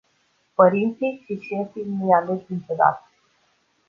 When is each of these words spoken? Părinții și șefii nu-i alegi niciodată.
Părinții 0.53 1.21
și 1.25 1.39
șefii 1.39 1.85
nu-i 1.85 2.13
alegi 2.13 2.45
niciodată. 2.47 3.09